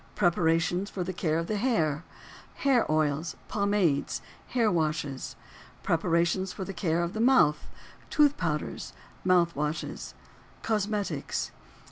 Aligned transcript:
PREPARATIONS 0.15 0.89
FOR 0.89 1.03
THE 1.03 1.13
CARE 1.13 1.37
OF 1.37 1.45
THE 1.45 1.57
HAIR. 1.57 2.03
Hair 2.55 2.91
oils, 2.91 3.35
pomades, 3.47 4.23
hair 4.47 4.71
washes. 4.71 5.35
PREPARATIONS 5.83 6.51
FOR 6.53 6.65
THE 6.65 6.73
CARE 6.73 7.03
OF 7.03 7.13
THE 7.13 7.19
MOUTH. 7.21 7.67
Tooth 8.09 8.35
powders, 8.35 8.93
mouth 9.23 9.55
washes. 9.55 10.15
COSMETICS. 10.63 11.51